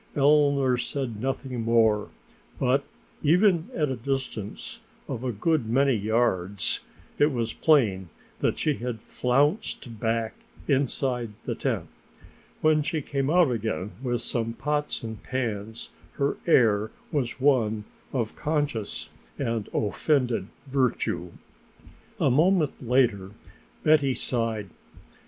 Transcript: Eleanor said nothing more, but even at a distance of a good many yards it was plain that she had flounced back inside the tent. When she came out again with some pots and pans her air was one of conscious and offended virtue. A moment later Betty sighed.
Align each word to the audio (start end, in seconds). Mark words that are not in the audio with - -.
Eleanor 0.15 0.79
said 0.79 1.21
nothing 1.21 1.61
more, 1.61 2.09
but 2.57 2.83
even 3.21 3.69
at 3.75 3.89
a 3.91 3.95
distance 3.95 4.81
of 5.07 5.23
a 5.23 5.31
good 5.31 5.67
many 5.69 5.93
yards 5.93 6.79
it 7.19 7.31
was 7.31 7.53
plain 7.53 8.09
that 8.39 8.57
she 8.57 8.73
had 8.77 8.99
flounced 8.99 9.99
back 9.99 10.33
inside 10.67 11.33
the 11.45 11.53
tent. 11.53 11.85
When 12.61 12.81
she 12.81 13.03
came 13.03 13.29
out 13.29 13.51
again 13.51 13.91
with 14.01 14.21
some 14.21 14.53
pots 14.53 15.03
and 15.03 15.21
pans 15.21 15.91
her 16.13 16.37
air 16.47 16.89
was 17.11 17.39
one 17.39 17.83
of 18.11 18.35
conscious 18.35 19.11
and 19.37 19.69
offended 19.71 20.47
virtue. 20.65 21.29
A 22.19 22.31
moment 22.31 22.87
later 22.89 23.33
Betty 23.83 24.15
sighed. 24.15 24.71